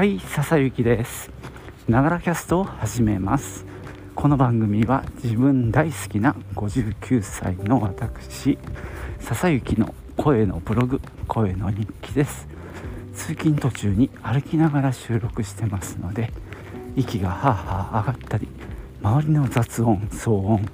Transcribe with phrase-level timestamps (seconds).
[0.00, 1.30] はい笹雪です。
[1.86, 3.66] ながらキャストを始めます。
[4.14, 8.56] この番組は自分大好きな59歳の私
[9.18, 12.48] 笹雪の声のブログ声の日記です。
[13.12, 16.32] 通勤途中に歩きながら収録してますので
[16.96, 18.48] 息がハーハー上がったり
[19.02, 20.66] 周りの雑音騒音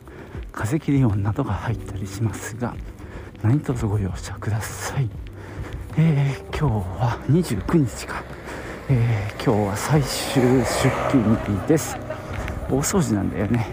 [0.53, 2.77] 風切り音などが入ったりしますが
[3.43, 5.11] 何卒ご容赦ください、
[5.99, 8.23] えー、今日は29日か、
[8.89, 10.65] えー、今日は最終出
[11.11, 11.97] 勤日です。
[12.71, 13.67] 大掃除なんだよね。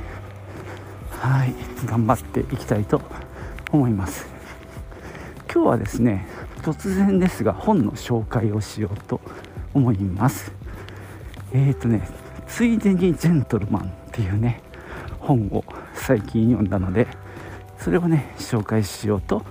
[1.11, 1.53] はい
[1.85, 2.99] 頑張っていきたいと
[3.71, 4.25] 思います。
[5.53, 6.27] 今日はですね
[6.63, 9.21] 突然ですが本の紹介をしようと
[9.75, 10.51] 思います。
[11.51, 12.09] えっ、ー、とね
[12.47, 14.63] ついでにジェントルマンっていうね
[15.19, 17.05] 本を最近読んだので
[17.77, 19.43] それをね紹介しようと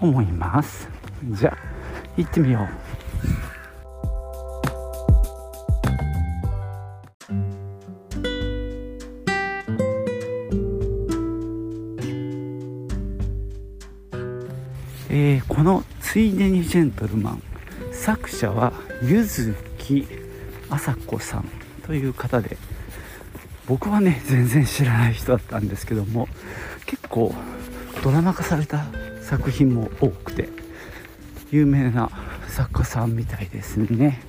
[0.00, 0.88] 思います。
[1.24, 1.58] じゃあ
[2.16, 2.89] 行ってみよう。
[16.12, 17.42] ついでにジェントルマン」
[17.94, 19.24] 作者は柚
[19.78, 20.08] 木
[20.68, 21.44] 麻子さん
[21.86, 22.56] という方で
[23.68, 26.26] 僕はね全然知らない人だったんですけども
[26.86, 27.32] 結構
[28.02, 28.86] ドラマ化された
[29.22, 30.48] 作品も多くて
[31.52, 32.10] 有名な
[32.48, 34.20] 作家さんみたいですね。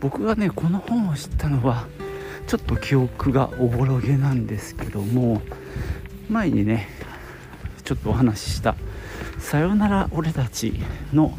[0.00, 1.86] 僕がねこの本を知ったのは
[2.48, 5.42] ちょっと記憶がおぼろげなんですけども
[6.28, 6.88] 前にね
[7.84, 8.74] ちょっとお話しした
[9.50, 10.80] 「さよなら俺たち」
[11.12, 11.36] の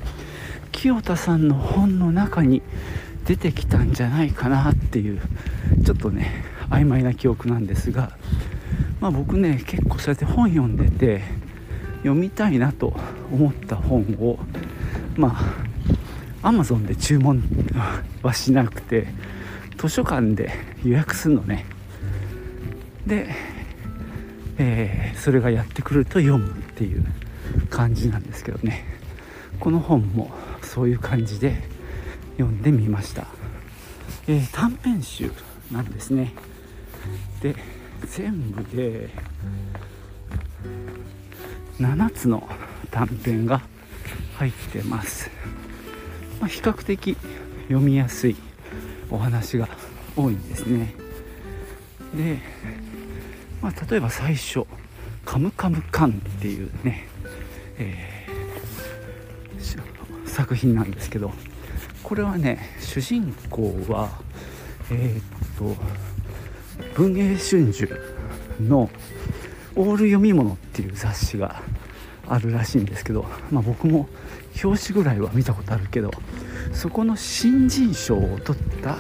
[0.74, 2.62] 清田さんの本の中に
[3.26, 5.22] 出てきたんじゃないかなっていう
[5.86, 8.18] ちょっとね曖昧な記憶なんですが、
[9.00, 11.22] まあ、僕ね結構そうやって本読んでて
[12.00, 12.94] 読みたいなと
[13.32, 14.38] 思った本を
[15.16, 15.40] ま
[16.44, 17.42] あアマゾンで注文
[18.24, 19.08] はしなくて
[19.78, 20.52] 図書館で
[20.84, 21.66] 予約するのね。
[23.08, 23.30] で、
[24.58, 27.06] えー、それがやってくると読むっていう。
[27.70, 28.86] 感じなんですけどね。
[29.60, 30.32] この本も
[30.62, 31.62] そういう感じで
[32.38, 33.28] 読んでみました、
[34.28, 35.32] えー、短編集
[35.72, 36.34] なんですね。
[37.42, 37.56] で
[38.08, 39.10] 全部で
[41.80, 42.48] 7つの
[42.90, 43.62] 短編が
[44.38, 45.30] 入ってます、
[46.40, 47.18] まあ、比較的
[47.64, 48.36] 読みやすい
[49.10, 49.68] お話が
[50.16, 50.94] 多いんですね。
[52.16, 52.40] で、
[53.62, 54.66] まあ、例えば最初
[55.26, 57.08] 「カムカムカン」っていうね、
[57.82, 61.32] えー、作品なんですけど
[62.04, 64.10] これはね主人公は
[64.92, 65.76] えー、っと
[66.96, 67.88] 文藝春秋
[68.62, 68.90] の
[69.76, 71.62] 「オール読み物」っていう雑誌が
[72.28, 74.08] あるらしいんですけど、まあ、僕も
[74.64, 76.12] 表紙ぐらいは見たことあるけど
[76.74, 78.98] そこの新人賞を取った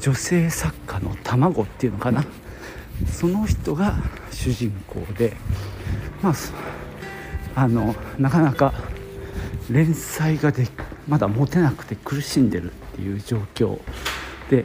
[0.00, 2.24] 女性作家の卵っていうのかな。
[3.10, 3.96] その人が
[4.30, 5.36] 主人公で
[6.22, 6.34] まあ
[7.54, 8.72] あのなかなか
[9.70, 10.66] 連載がで
[11.08, 13.78] まだ持てなくて苦しんでるっていう状況
[14.50, 14.64] で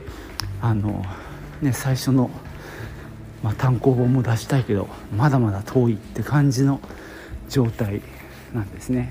[0.61, 1.03] あの、
[1.61, 2.29] ね、最初の
[3.43, 6.81] まあ、単行本も出したいけどまだまだ遠いって感じの
[7.49, 8.01] 状態
[8.53, 9.09] なんですね。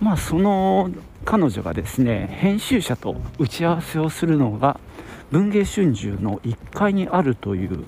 [0.00, 0.90] まあその
[1.26, 4.78] 彼女がですね編集者と打ち合わせをするのが
[5.32, 7.84] 文藝春秋の1階にあるという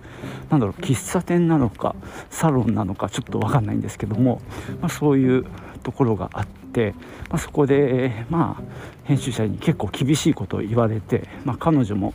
[0.50, 1.94] なんだろう喫茶店なのか
[2.30, 4.42] サロンなのかちょっと分かんないんですけども、
[4.80, 5.46] まあ、そういう
[5.84, 6.94] ところがあって、
[7.30, 8.62] まあ、そこで、まあ、
[9.04, 12.14] 編集者に結構厳しいことを言われて、まあ、彼女も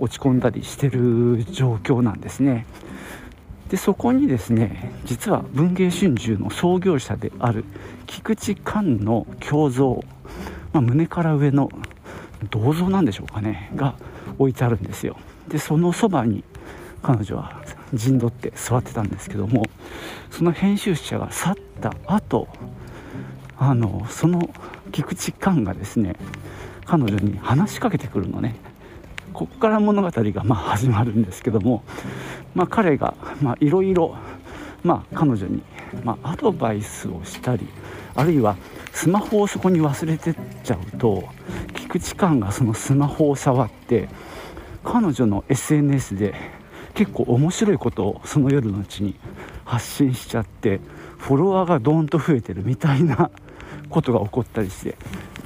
[0.00, 2.66] 落ち込んだりしてる状況なんですね。
[3.70, 7.64] でそこにですね実は文藝春秋の創業者である
[8.06, 10.04] 菊池寛の胸像、
[10.74, 11.70] まあ、胸から上の
[12.50, 13.94] 銅像なんでしょうかねが
[14.38, 15.16] 置いてあるんですよ。
[15.48, 16.42] でそのそばに
[17.02, 17.62] 彼女は
[17.94, 19.64] 陣取って座ってたんですけども
[20.30, 22.48] その編集者が去った後
[23.56, 24.50] あのその
[24.90, 26.16] 菊池寛がですね
[26.86, 28.56] 彼女に話しかけてくるのね。
[29.32, 31.82] ここから物語がまあ始まるんですけども、
[32.54, 33.16] まあ、彼が
[33.58, 34.16] いろいろ
[35.12, 35.60] 彼女に
[36.04, 37.66] まアドバイスをしたり
[38.14, 38.56] あるいは
[38.92, 41.24] スマホをそこに忘れてっちゃうと
[41.74, 44.08] 菊池寛がそのスマホを触って
[44.84, 46.34] 彼女の SNS で
[46.94, 49.16] 結構面白いことをその夜のうちに
[49.64, 50.80] 発信しちゃって
[51.18, 53.30] フォロワーがドーンと増えてるみたいな
[53.88, 54.96] ことが起こったりして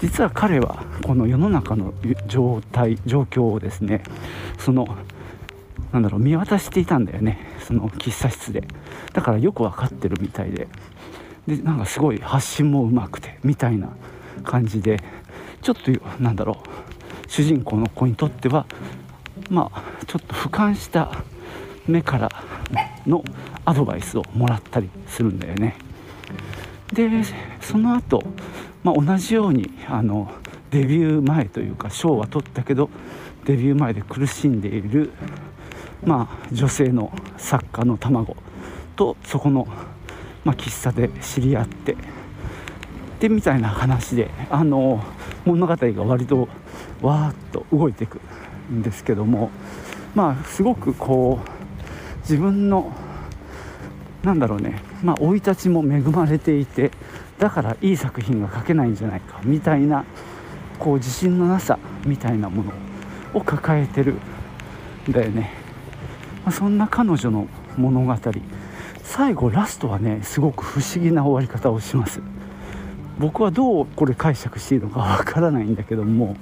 [0.00, 1.94] 実は彼はこの世の中の
[2.26, 4.03] 状態状況をですね
[4.59, 4.87] その
[5.93, 7.38] なんだろう見渡していたんだよね。
[7.67, 8.64] その喫茶室で。
[9.12, 10.69] だからよく分かってるみたいで。
[11.49, 13.89] でなんかすごい発信もうまくてみたいな
[14.45, 15.00] 感じで
[15.62, 15.91] ちょっと
[16.23, 16.62] なんだろ
[17.27, 18.67] う主人公の子にとっては
[19.49, 21.11] まあちょっと俯瞰した
[21.87, 22.31] 目から
[23.06, 23.25] の
[23.65, 25.77] アドバイスをもらったりするんだよね。
[26.93, 27.09] で
[27.62, 28.23] その後、
[28.83, 30.31] まあ、同じようにあの
[30.71, 32.91] デビュー前というか賞は取ったけど
[33.47, 35.11] デビュー前で苦しんでいる、
[36.05, 38.37] まあ、女性の作家の卵
[38.97, 39.69] とそこの、
[40.49, 41.95] まあ、喫茶で知り合って
[43.21, 45.05] でみたいな話であの
[45.45, 46.49] 物語が割と
[47.03, 48.19] わーっと動いていく
[48.73, 49.50] んですけども
[50.15, 52.95] まあすごくこう自分の
[54.23, 56.93] なんだろうねまあ生い立ちも恵まれていて
[57.39, 60.06] だからいい作品が書けないんじゃないかみたいな
[60.79, 62.73] こう自信のなさみたいなもの
[63.35, 64.15] を抱えてる
[65.11, 65.53] んだよね、
[66.43, 67.47] まあ、そんな彼女の
[67.77, 68.17] 物語。
[69.08, 72.20] 最後ラストはねすごく不思議な終わり方をします。
[73.19, 76.37] 僕はどうこれ解釈していいのかわからないんだけども、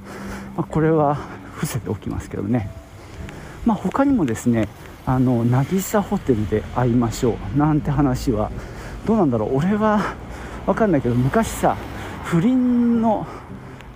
[0.57, 1.15] まあ、これは
[1.55, 2.69] 伏せておきますけどね。
[3.65, 4.69] まあ他にもですね
[5.07, 7.59] あの渚ホテルで会いましょう。
[7.59, 8.51] なんて話は
[9.07, 9.59] どうなんだろう。
[9.59, 10.01] 俺は
[10.67, 11.77] 分かんないけど昔さ
[12.25, 13.27] 不倫の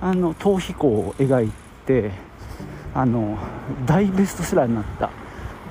[0.01, 1.51] あの逃避行を描い
[1.85, 2.13] て
[2.95, 3.37] あの
[3.85, 5.11] 大ベストセラーになった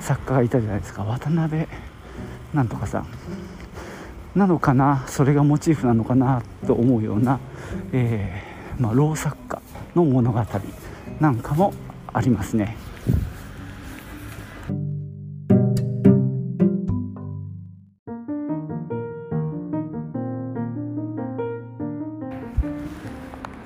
[0.00, 1.02] 作家がいたじゃないですか。
[1.02, 1.66] 渡辺
[2.54, 3.06] なんとかさん
[4.34, 7.40] なのかなそれがモチーフなのかなと思うような、
[7.92, 9.60] えー、まあ、老作家
[9.94, 10.44] の物語
[11.20, 11.72] なんかも
[12.12, 12.76] ありますね。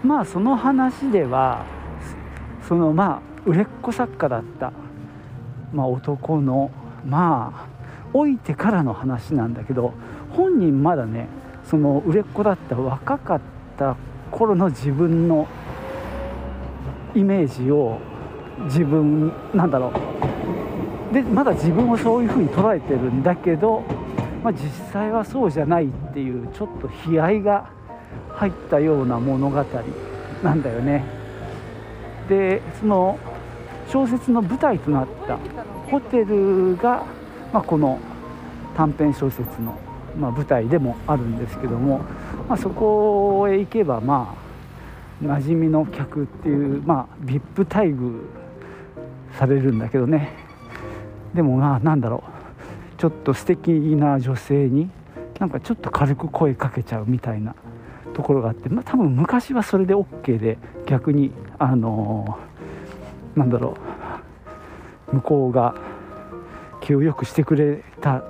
[0.02, 1.64] まあその話では
[2.69, 4.72] そのまあ売れっ子作家だった、
[5.72, 6.70] まあ、男の
[7.04, 7.74] まあ
[8.14, 9.93] 老いてからの話なんだけど
[10.31, 11.28] 本人まだね
[11.69, 13.40] その売れっ子だった若かっ
[13.76, 13.96] た
[14.31, 15.49] 頃の自分の
[17.14, 17.99] イメージを
[18.66, 19.93] 自分なんだろ
[21.11, 23.82] うでまだ自分をそういうふうに捉えてるんだけど、
[24.43, 27.70] まあ、実際はそうじゃないっていうちょっと悲哀が
[28.31, 29.64] 入ったような物語
[30.43, 31.05] なんだよね。
[32.28, 33.19] でその
[33.88, 35.38] 小説の舞台となった
[35.90, 37.05] ホテルが、
[37.54, 38.00] まあ、この
[38.76, 39.78] 短編小説の、
[40.18, 41.98] まあ、舞台でもあるんですけども、
[42.48, 44.34] まあ、そこへ行けばま
[45.22, 48.24] あ馴染みの客っていう、まあ、VIP 待遇
[49.38, 50.32] されるんだけどね。
[51.32, 53.00] でもまあなんだろう。
[53.00, 54.90] ちょっと素敵な女性に
[55.38, 57.54] なんかちょっと軽く声かけちゃうみたいな
[58.14, 61.30] ところがあって、まあ、多分昔はそれで OK で逆に
[61.60, 63.76] あのー、なんだろ
[65.12, 65.14] う。
[65.14, 65.76] 向こうが
[66.84, 68.22] 気をよくしてくれた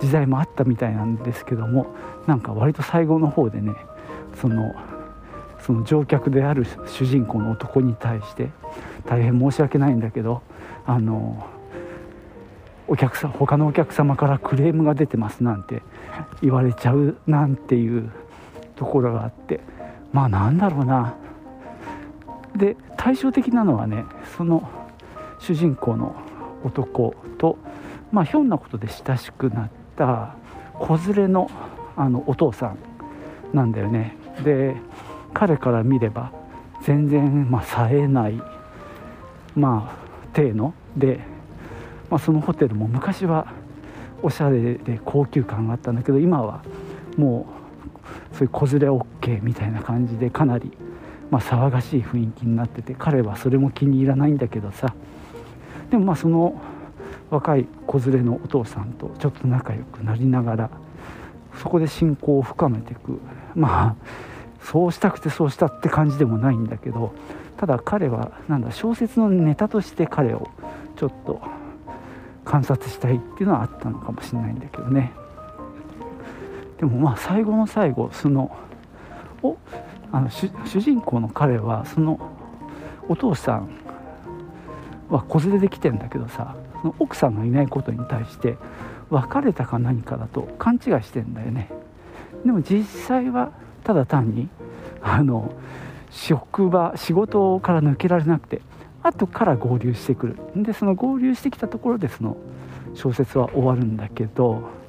[0.00, 1.94] 時代もあったみたいなんですけども
[2.26, 3.74] なんか割と最後の方でね
[4.40, 4.74] その
[5.60, 8.48] その乗客である主人公の男に対して
[9.04, 10.40] 大変申し訳ないんだけど
[10.86, 11.46] あの
[12.88, 15.82] お客さん他のお客様からクレームが出てますなんて
[16.40, 18.10] 言われちゃうなんていう
[18.76, 19.60] ところがあって
[20.12, 21.14] まあなんだろうな。
[22.56, 24.04] で対照的なのはね
[24.36, 24.68] その
[25.38, 26.16] 主人公の
[26.64, 27.58] 男と、
[28.12, 30.34] まあ、ひょんなことで親しくなった
[30.74, 31.50] 子連れの
[31.96, 32.78] あのお父さん
[33.52, 34.16] なんだよね。
[34.42, 34.74] で
[35.34, 36.32] 彼から見れば
[36.82, 38.40] 全然、まあ、冴えない
[39.54, 40.72] まあ体の。
[40.96, 41.20] で、
[42.08, 43.52] まあ、そのホテルも昔は
[44.22, 46.62] おしゃれで高級感があったんだけど今は
[47.16, 47.46] も
[48.32, 50.72] うそういう子連れ OK みたいな感じでかなり、
[51.30, 54.94] まあ、騒がしい雰囲気になってて彼はそれも気に入らないんだけどさ。
[55.90, 56.60] でもまあその
[57.30, 60.70] 若い子連れのお父さんとちょっと仲良くなりながら
[61.56, 63.20] そこで親交を深めていく
[63.54, 63.96] まあ
[64.62, 67.14] そうしたくてそうしたって感じでもないんだけど
[67.56, 70.48] ただ彼はなんだ小説のネタとして彼を
[70.96, 71.40] ちょっと
[72.44, 75.12] 観察したいっていうのはあったのかもしれないんだけどね。
[76.78, 78.56] でもまあ最後の最後その
[79.42, 79.56] お
[80.12, 82.18] あの主人公の彼はその
[83.08, 83.68] お父さん
[85.10, 88.56] は子連れで来てんだけどさその奥さんがいないことに対して
[89.10, 91.70] 別れたか何かだと勘違いしてんだよね。
[92.44, 93.52] でも実際は
[93.84, 94.48] ただ単に
[95.02, 95.52] あの
[96.10, 98.62] 職場仕事から抜けられなくて
[99.02, 100.36] 後から合流してくる。
[100.56, 102.36] でその合流してきたところでその
[102.94, 104.80] 小説は終わるんだけど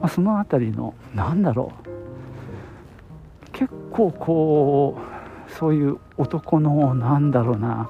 [0.00, 1.86] まあ、その辺りのなんだろう。
[3.52, 4.98] 結構こ
[5.48, 7.88] うそういう男のなんだろうな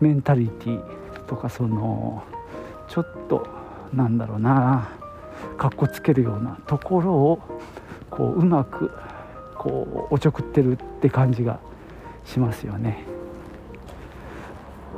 [0.00, 0.80] メンタリティ
[1.26, 2.22] とかその
[3.28, 3.46] と
[3.92, 4.88] なんだろうな
[5.56, 7.40] かっこつけるようなところを
[8.10, 8.90] こううまく
[9.56, 11.58] こうおちょくってるって感じが
[12.24, 13.04] しますよね。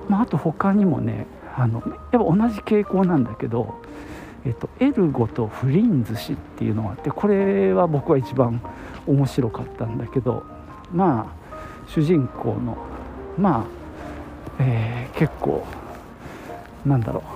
[0.08, 3.74] まあ、あと他にもねあのやっぱ同じ傾向なんだけど、
[4.44, 8.60] えっと、エルゴとフリンズ氏っていうのがあってこれは僕は一番
[9.06, 10.44] 面白かったんだけど
[10.92, 12.76] まあ主人公の
[13.38, 13.64] まあ、
[14.60, 15.64] えー、結構
[16.84, 17.22] なんだろ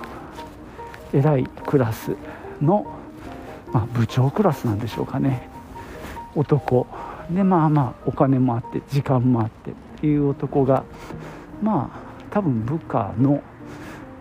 [1.13, 2.15] 偉いクラス
[2.61, 2.85] の、
[3.73, 5.49] まあ、部長クラスなんでしょうかね。
[6.35, 6.87] 男。
[7.29, 10.83] でまあまあお金もあって時間もあってっていう男が
[11.61, 11.99] まあ
[12.29, 13.41] 多分部下の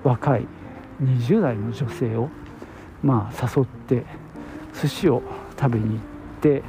[0.04, 0.47] 若い
[1.02, 2.28] 20代の女性を
[3.02, 4.04] まあ誘って
[4.80, 5.23] 寿司を
[5.59, 5.99] 食べに行っ
[6.40, 6.62] て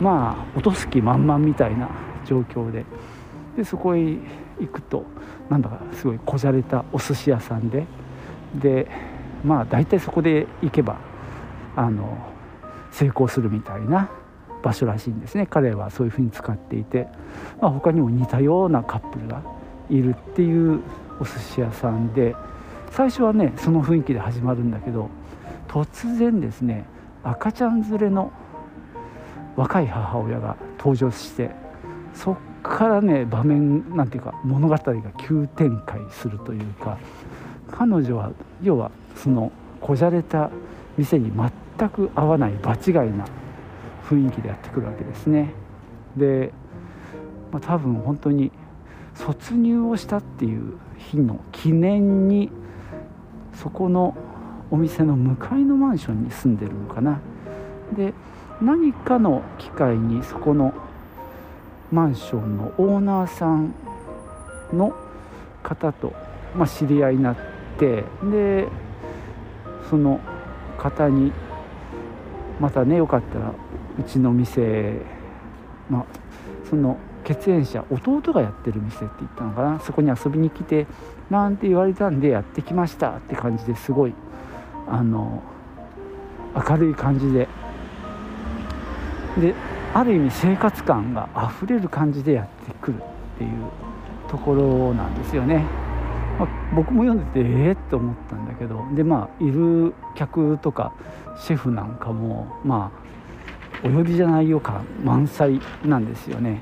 [0.00, 1.88] まあ落とす気満々みたいな
[2.26, 2.84] 状況で
[3.56, 4.18] でそこへ行
[4.70, 5.04] くと
[5.48, 7.86] なんだかすごいこじゃれたお寿司屋さんで
[8.54, 8.88] で
[9.44, 10.98] まあ大体そこで行けば
[11.76, 12.16] あの
[12.90, 14.10] 成功するみたいな
[14.62, 15.46] 場所らしいんですね。
[15.46, 17.06] 彼はそういうふうに使っていて、
[17.60, 19.42] まあ、他にも似たようなカップルが
[19.88, 20.80] いるっていう
[21.20, 22.34] お寿司屋さんで
[22.90, 25.08] 最初はねその雰囲気で始まるんだけど
[25.68, 26.84] 突然ですね
[27.22, 28.32] 赤ちゃん連れの
[29.56, 31.50] 若い母親が登場して
[32.14, 36.98] そっからね場面なんていうか物語が急展開するというか
[37.70, 38.90] 彼女は要は
[39.22, 40.50] そのこじゃれた
[40.96, 43.26] 店に全く合わない場違いな
[44.08, 45.52] 雰囲気でやってくるわけですね。
[46.16, 46.52] で、
[47.52, 48.50] まあ、多分本当に
[49.14, 52.50] 卒入をしたっていう日の記念に
[53.54, 54.16] そこの
[54.70, 57.20] お店の向かいのマンションに住んでるのかな
[57.96, 58.12] で
[58.60, 60.74] 何かの機会にそこの
[61.90, 63.74] マンションのオーナーさん
[64.72, 64.94] の
[65.62, 66.12] 方と、
[66.54, 67.36] まあ、知り合いになっ
[67.78, 68.68] てで
[69.88, 70.20] その
[70.78, 71.32] 方に
[72.60, 73.52] またねよかったら
[73.98, 75.00] うちの店
[75.90, 76.04] まあ
[76.68, 80.86] その血縁者弟がやってる店って言ったのかなそこに遊びに来て
[81.30, 84.14] なんて言われたんでやってきましたって感じですごい
[84.86, 85.42] あの
[86.54, 87.48] 明るい感じで
[89.38, 89.54] で
[89.94, 93.50] ある意味生活感があふれる感じでやってくるっていう
[94.28, 95.87] ところなんですよね。
[96.38, 100.92] まあ、僕も読んでてええー、と思ったんだけどでまあいる客とか
[101.36, 102.92] シェフなんかもま
[103.82, 106.60] あお呼びじゃないよ感満載なんですよね。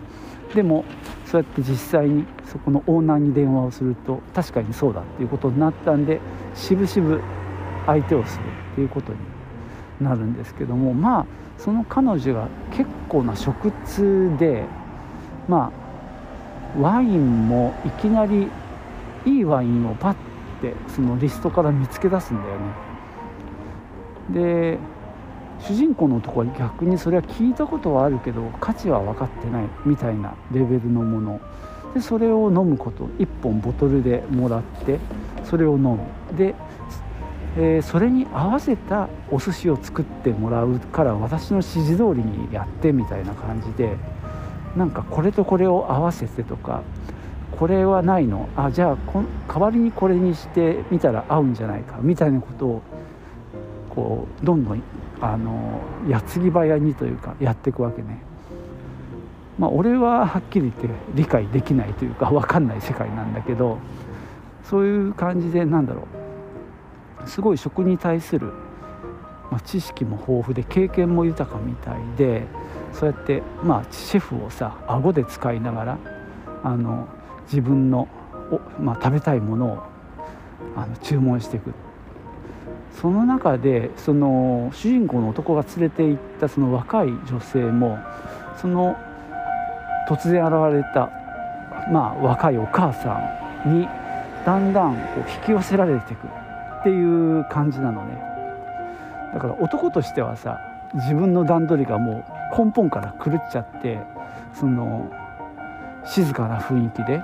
[0.54, 0.85] でも
[1.25, 6.21] そうやって実際にそこのオーナーに電話をすると確かにそうだっていうことになったんで
[6.54, 7.21] しぶしぶ
[7.85, 8.42] 相手をする
[8.73, 9.18] っていうことに
[10.00, 11.26] なるんですけどもまあ
[11.59, 14.64] その彼女が結構な食通で
[15.49, 15.73] ま
[16.76, 18.49] あワインもいきなり
[19.26, 20.14] いいワインをパッ
[20.62, 22.64] てそのリストから見つけ出すんだよね。
[24.30, 24.78] で
[25.61, 31.40] 主人公の男は逆にそれは聞いたことはあるけど価値は分かってないみたいなレベルのもの。
[31.95, 33.04] でそれを飲むこと。
[33.18, 34.99] 1本ボトルでもらって
[35.45, 35.99] それを飲む
[36.37, 36.54] で
[37.59, 43.97] えー、それに合わせたお寿司を作ってもらうから私の指示通りにやってみたいな感じで
[44.76, 46.83] なんかこれとこれを合わせてとか
[47.59, 48.49] これはないの？
[48.57, 48.97] あじゃあ
[49.49, 52.83] 代わりにこれにしてみたら合うんじゃないかみたいなことを
[53.91, 54.83] こうどんどん
[55.21, 58.21] あの矢継ぎ早にというかやっていくわけね。
[59.59, 63.79] まあ、俺ははっきり言って理解できないというか分かんない世界なんだけど
[64.65, 66.07] そういう感じでなんだろ
[67.25, 68.53] うすごい食に対する、
[69.51, 72.43] まあ、知識も豊富で経験も豊かみたいで
[72.93, 75.99] そうやって、まあ、シェフをさ顎で使いながら
[76.63, 77.09] あの
[77.47, 78.09] 自分の
[78.50, 79.83] おまあ、食べたいものを
[80.76, 81.73] あの注文していく。
[83.00, 87.99] その中でその主人公の男が連れて行ったその若い女性も
[88.57, 88.97] その
[90.09, 91.11] 突然現れた、
[91.93, 93.21] まあ、若いお母さ
[93.67, 93.87] んに
[94.47, 96.26] だんだんこう引き寄せられていく。
[96.87, 98.23] っていう感じなのね。
[99.35, 100.61] だから男としてはさ
[100.95, 103.99] 自分の段取りがもう根本から狂っちゃって
[104.55, 105.11] その
[106.05, 107.21] 静かな雰囲気で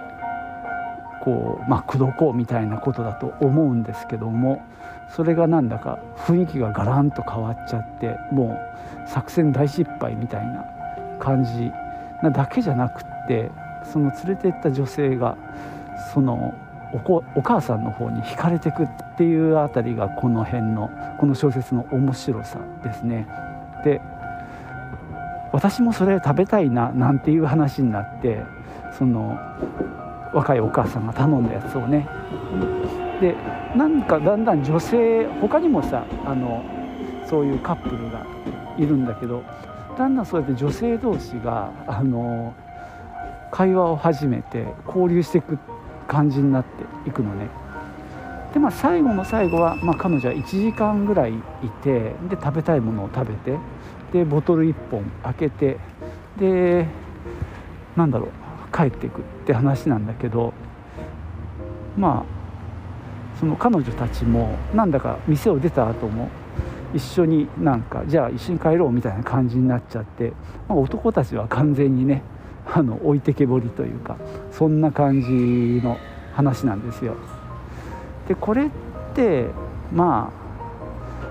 [1.23, 4.61] こうまあ口説こうみたいなことだと思うんですけども
[5.09, 8.59] それがなんだか雰囲気がガランと変わっちゃっても
[9.07, 10.65] う作戦大失敗みたいな
[11.21, 11.71] 感じ
[12.23, 13.51] なだけじゃなくって
[13.85, 15.37] その連れてった女性が
[16.13, 16.55] その
[17.07, 23.27] おお母さんの方に惹かれてくっていうあたりがこの辺のこの小説の面白さですね。
[23.85, 24.01] で
[25.53, 28.43] 私もそれ食べたいななんていう話になって
[28.99, 29.39] その
[30.33, 32.09] 若いお母さんが頼んだやつをね。
[33.21, 33.35] で
[33.77, 36.63] なんかだんだん女性他にもさあの
[37.25, 38.27] そういうカップルが
[38.77, 39.43] いるんだけど
[39.97, 42.55] だんだんそうやって女性同士があの
[43.51, 45.59] 会話を始めて交流していく
[46.09, 47.49] 感じになっていくのね。
[48.53, 51.37] でまあ最後の最後は、まあ、彼女は1時間ぐらいい
[51.83, 53.59] てで食べたいものを食べて
[54.13, 55.79] でボトル1本開けて
[56.39, 56.87] で
[57.97, 58.42] なんだろう。
[58.73, 60.53] 帰っていくって話なんだけど
[61.97, 66.29] まあその彼女たちもなんだか店を出た後も
[66.95, 70.33] 一緒になんかじゃあ一緒に帰ろうみたいな感じになっちゃって、
[70.69, 72.23] まあ、男たちは完全にね
[72.67, 74.17] あの置いてけぼりというか
[74.53, 75.29] そんな感じ
[75.85, 75.99] の
[76.35, 77.17] 話なんですよ。
[78.29, 78.71] でこれっ
[79.15, 79.47] て
[79.93, 80.31] ま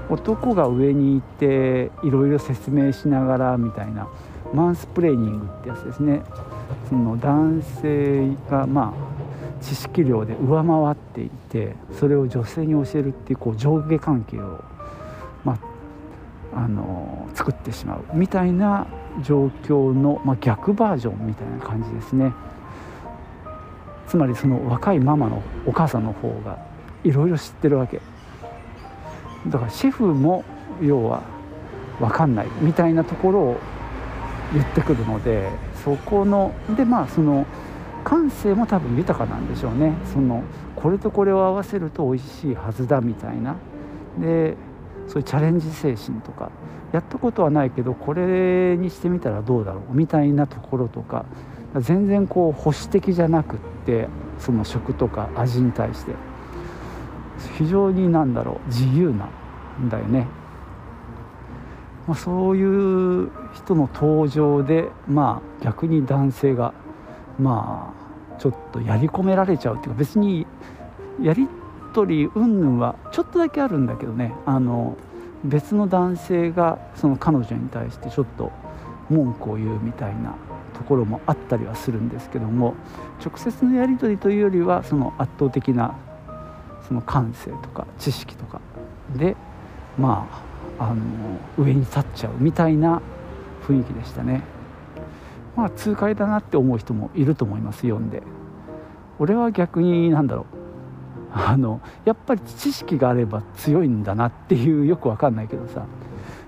[0.10, 4.10] あ男が上にいていろいろ説明しながらみたいな
[4.54, 6.22] マンスプレーニングってやつですね
[6.90, 14.64] その男性がまあ知識量で上回っていてそれを女性に教えるっていうこう上下関係を、
[15.44, 15.58] ま
[16.54, 18.88] あ、あの作ってしまうみたいな
[19.24, 22.34] 状況の、まあ、逆バージョンみたいな感じですね。
[24.08, 26.58] つまりその若いママのお母さんの方が
[27.04, 28.02] いろいろ知ってるわけ。
[29.48, 30.44] だからシェフも
[30.82, 31.24] 要は
[32.00, 33.58] 分かんないみたいなところを
[34.54, 35.50] 言ってくるので
[35.84, 37.46] そこのでまあその
[38.04, 39.94] 感性も多分豊かなんでしょうね。
[40.12, 40.44] その
[40.76, 43.56] これとこれを合わせると美味しいはずだみたいな。
[44.20, 44.56] で
[45.08, 46.52] そういうチャレンジ精神とか
[46.92, 51.26] やったことはないけどこれにしてみたらどうだろうみたいなところとか
[51.78, 54.08] 全然こう保守的じゃなくって
[54.40, 56.14] その食とか味に対して。
[57.58, 59.28] 非常になんだろう自由な
[59.80, 60.28] んだよね。
[62.08, 66.74] まあ、そういう人の登場で、まあ、逆に男性が
[67.40, 70.48] まあちょっとやり込められちゃうっていうか別に
[71.22, 71.48] やり
[71.94, 74.34] 取り云々はちょっとだけあるんだけどね。
[74.46, 74.98] あの
[75.44, 78.52] 別の男性がその彼女に対してちょっと
[79.10, 80.36] 文句を言うみたいな
[80.74, 82.76] ところもあったりはするんですけども
[83.24, 85.96] 直接のやり取りというよりはその圧倒的な
[86.88, 88.62] その感性とか知識とか
[89.16, 89.36] で
[89.98, 90.96] まああの
[91.58, 93.02] 上に立っちゃうみたいな
[93.68, 94.44] 雰囲気でしたね。
[95.56, 98.24] まあ痛快だなって思う人もいると思います読んで。
[99.20, 100.46] 俺は逆になんだろう。
[101.34, 105.86] あのやっぱり知識があれば強いんだなっていうよくわかんないけどさ。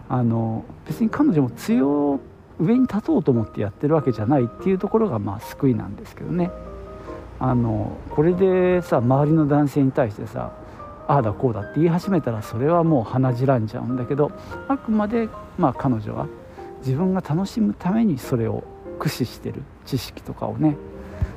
[0.09, 2.19] あの別に彼女も強
[2.59, 6.51] 上に立とうと思ってやってるわけじゃないっていうところがまあ救いなんですけどね。
[7.39, 10.51] あのこれでさ周りの男性に対してさ
[11.07, 14.31] ああだこうだって言い始めたらそれはもう鼻じらんじゃうんだけど
[14.67, 16.27] あくまでまあ彼女は
[16.79, 18.63] 自分が楽しむためにそれを
[18.99, 20.77] 駆使してる知識とかをね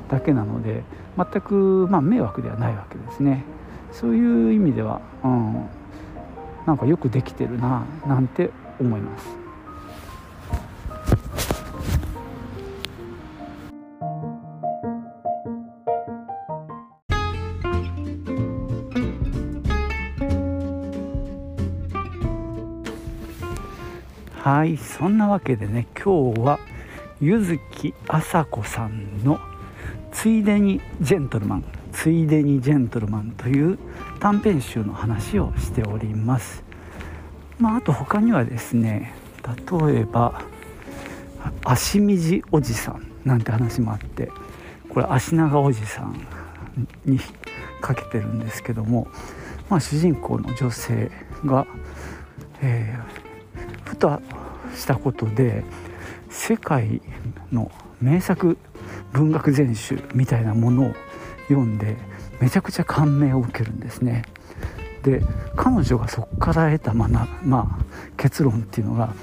[0.08, 0.82] だけなので
[1.16, 3.44] 全くまあ迷惑ではないわけですね
[3.92, 5.66] そういう意味では、うん、
[6.66, 9.45] なんかよくできてるななんて思います。
[24.46, 26.60] はいそんなわけでね今日は
[27.20, 29.40] 柚木麻子さんの
[30.14, 33.76] 「ついでにジェントルマン」「ついでにジェントルマン」という
[34.20, 36.62] 短編集の話をしております。
[37.58, 39.14] まああと他にはですね
[39.82, 40.42] 例えば
[41.66, 44.30] 「足短おじさん」なんて話もあって
[44.88, 46.14] これ足長おじさん
[47.04, 47.18] に
[47.80, 49.08] かけてるんですけども、
[49.68, 51.10] まあ、主人公の女性
[51.44, 51.66] が、
[52.62, 52.96] え、
[53.96, 54.20] ふと
[54.74, 55.64] したことで
[56.28, 57.00] 世界
[57.50, 58.58] の名作
[59.12, 60.94] 文学全集みたいなものを
[61.48, 61.96] 読んで
[62.38, 64.24] めちゃくちゃ感銘を受けるんですね。
[65.02, 65.22] で
[65.54, 67.84] 彼女がそこから得たまな、まあ、
[68.16, 69.14] 結論っていうのが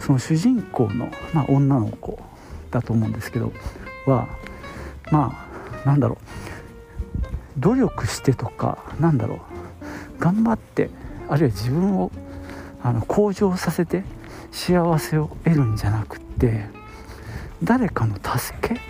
[0.00, 2.18] その主人公の、まあ、女の子
[2.70, 3.52] だと思うんですけど
[4.06, 4.26] は
[5.12, 5.46] ま
[5.84, 6.18] あなんだろ
[7.56, 9.36] う努力してとかなんだろ
[10.16, 10.88] う頑張って
[11.28, 12.10] あるいは自分を
[12.82, 14.02] あの向上させて
[14.50, 16.66] 幸せを得るんじゃなくって
[17.62, 18.80] 誰かの助け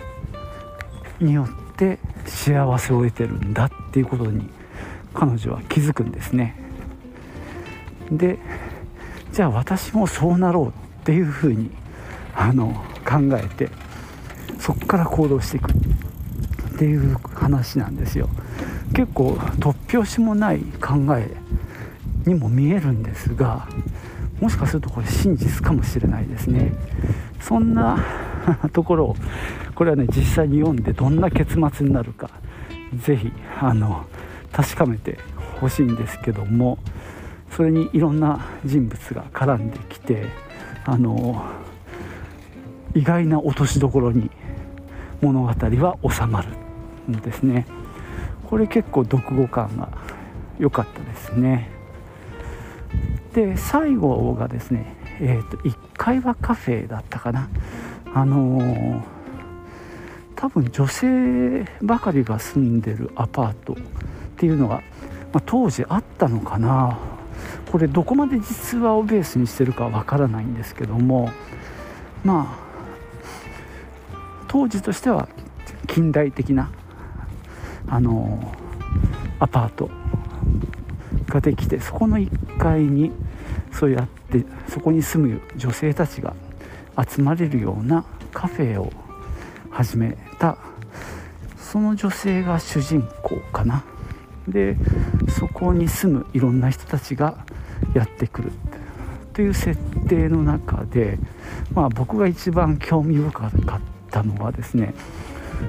[1.23, 4.49] によって幸せを得てるんだっていうことに
[5.13, 6.55] 彼女は気づくんですね。
[8.11, 8.39] で
[9.33, 10.71] じゃあ私もそうなろうっ
[11.03, 11.71] ていうふうに
[12.35, 12.73] あの
[13.05, 13.69] 考えて
[14.59, 18.29] そこから行動していくっていう話なんですよ。
[18.93, 21.29] 結構突拍子もない考え
[22.25, 23.67] にも見えるんですが
[24.39, 26.71] もしかするとこれ真実かもしれないですね。
[27.41, 27.97] そんな
[28.71, 29.15] ところを
[29.75, 32.29] これはね実際に読んでどんな結末になるか
[32.95, 34.05] 是非あの
[34.51, 35.17] 確かめて
[35.59, 36.77] ほしいんですけども
[37.51, 40.25] それにいろんな人物が絡んできて
[40.85, 41.43] あの
[42.95, 44.29] 意外な落としどころに
[45.21, 46.49] 物語は収まる
[47.11, 47.65] んですね。
[48.49, 49.89] これ結構読後感が
[50.57, 51.78] 良かったですね。
[53.45, 57.49] で最後がですねえーと、1階はカフェだったかな。
[58.13, 59.01] あのー、
[60.35, 63.75] 多分女性ばかりが住んでるアパートっ
[64.37, 64.81] ていうのが、
[65.33, 66.97] まあ、当時あったのかな。
[67.71, 71.29] これどこまで実話をベースにしてるかわからないんですけども
[72.23, 72.59] まあ
[74.47, 75.29] 当時としては
[75.87, 76.69] 近代的な
[77.87, 78.53] あの
[79.39, 79.89] アパート
[81.27, 83.11] ができてそこの1階に
[83.71, 86.33] そうやってそこに住む女性たちが
[86.97, 88.03] 集まれるような
[88.33, 88.91] カフェを
[89.69, 90.57] 始めた。
[91.57, 93.83] その女性が主人公かな。
[94.47, 94.75] で
[95.29, 97.45] そこに住むいろんな人たちが
[97.93, 98.51] やってくる。
[99.33, 99.79] という設
[100.09, 101.17] 定の中で、
[101.73, 104.93] まあ、僕が一番興味深かったのはですね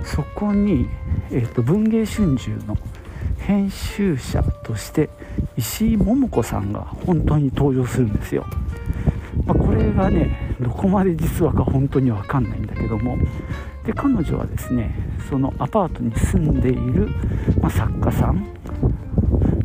[0.04, 0.88] そこに、
[1.30, 2.76] えーと、文藝春秋の
[3.50, 5.10] 編集者として
[5.56, 8.46] 石井桃子さんが本当に登場するんですよ。
[9.44, 13.18] まあ、これがねどこまで実話か本当に分かんないんだけども
[13.84, 14.94] で彼女はですね
[15.28, 17.08] そのアパートに住んでいる、
[17.60, 18.46] まあ、作家さん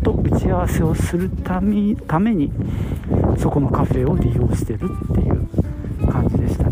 [0.04, 2.52] と打ち合わせをするためために
[3.38, 6.65] そこのカフェを利用してるっていう感じでした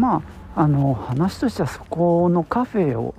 [0.00, 0.22] ま
[0.56, 3.14] ああの話としてはそこのカフェを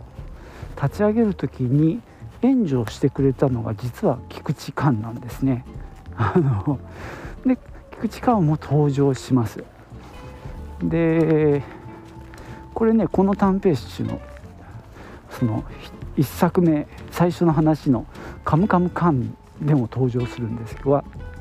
[0.81, 2.01] 立ち上げる時に
[2.41, 5.63] 援助をしてくれたのが実は菊池寛なんですね。
[6.17, 6.79] あの
[7.45, 7.57] で
[7.91, 9.63] 菊池寛も登場します。
[10.83, 11.63] で
[12.73, 14.19] これねこの短編集の
[15.29, 15.63] その
[16.17, 18.05] 1作目最初の話の
[18.43, 20.75] 「カムカムカン」でも登場するんです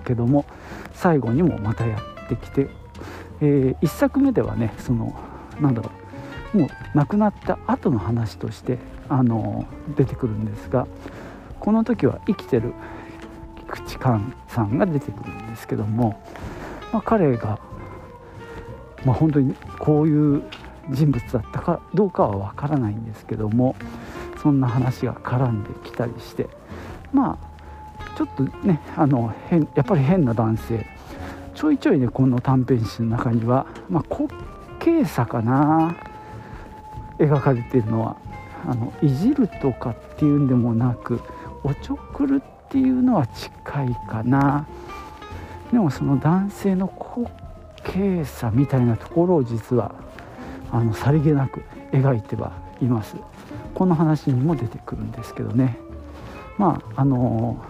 [0.04, 0.44] けども
[0.92, 2.68] 最後にもまたやってきて
[3.42, 5.18] えー、1作目ではねその
[5.60, 5.90] なんだろ
[6.54, 6.58] う。
[6.58, 10.86] もう亡くなった後の話としてあの出てくるんですが
[11.60, 12.72] この時は生きてる
[13.56, 16.20] 菊池寛さんが出てくるんですけども、
[16.92, 17.60] まあ、彼が、
[19.04, 20.42] まあ、本当にこういう
[20.90, 23.76] 人物だったかどうかはわからないんですけども
[24.42, 26.48] そんな話が絡んできたりして
[27.12, 30.86] まあちょっとねあの変やっぱり変な男性。
[31.52, 34.02] ちょいちょいねこの短編集の中には、まあ、
[34.80, 35.94] 滑稽さかな。
[37.18, 38.16] 描かれてるのは
[38.66, 41.20] あのいじるとかっていうんでもなく
[41.62, 44.66] おちょくるっていうのは近いかな。
[45.70, 47.30] でもその男性の滑
[47.84, 49.94] 稽さみたいなところを実は
[50.72, 51.62] あのさりげなく
[51.92, 53.16] 描いてはいます。
[53.74, 55.76] この話にも出てくるんですけどね。
[56.56, 57.62] まああの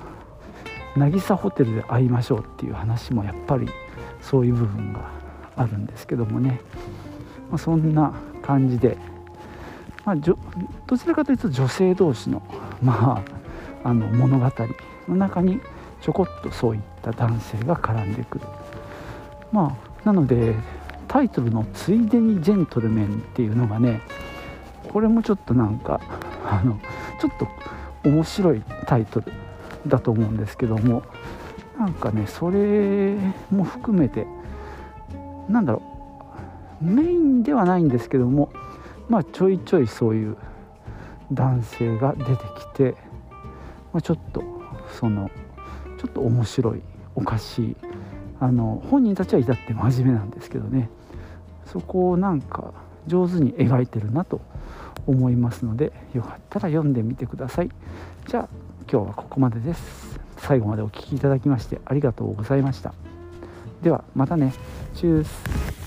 [0.97, 3.69] 渚ホテルで会いましょうっていう話もやっぱり
[4.21, 5.01] そういう部分が
[5.57, 6.61] あるんですけどもね、
[7.51, 8.97] まあ、そんな感じで、
[10.05, 10.37] まあ、ど
[10.97, 12.43] ちらかというと女性同士の,、
[12.83, 13.23] ま
[13.85, 14.51] あ、あの物語
[15.09, 15.61] の中に
[16.01, 18.47] ちょこっとそういった男性が絡んでくる。
[19.53, 20.55] まあ、なので
[21.09, 24.01] タイトルの「ついでにジェントルメン」っていうのがね
[24.93, 26.01] これもちょっとなんか
[26.49, 26.79] あの
[27.21, 27.49] ちょっと
[28.09, 29.33] 面白いタイトル
[29.89, 31.03] だと思うんですけども
[31.79, 33.17] なんかねそれ
[33.51, 34.27] も含めて
[35.49, 36.00] なんだろう
[36.81, 38.53] メインではないんですけども
[39.09, 40.37] まあちょいちょいそういう
[41.33, 42.97] 男性が出てきて、
[43.93, 44.43] まあ、ちょっと
[44.99, 45.31] その
[45.99, 46.83] ちょっと面白い
[47.15, 47.77] おかしい
[48.41, 50.89] あの本人たちは至って真面目なんですけどね。
[51.67, 52.73] そこをなんか
[53.07, 54.41] 上手に描いてるなと
[55.07, 57.71] 思いますのでよかったら読んでみてください。
[58.27, 58.49] じゃあ
[58.91, 60.19] 今日はここまでです。
[60.39, 62.95] 最後までお聴きいただきましてありがとうございました。
[63.83, 64.53] ではまたね。
[64.95, 65.80] チュース。